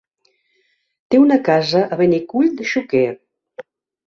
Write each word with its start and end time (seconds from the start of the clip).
Té 1.13 1.19
una 1.23 1.37
casa 1.49 1.83
a 1.83 1.99
Benicull 2.01 2.51
de 2.63 2.67
Xúquer. 2.73 3.05